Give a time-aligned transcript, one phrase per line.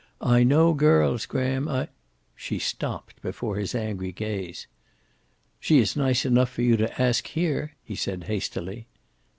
[0.23, 1.67] I know girls, Graham.
[1.69, 1.87] I"
[2.45, 4.65] She stopped, before his angry gaze.
[5.59, 8.87] "She is nice enough for you to ask here," he said hastily.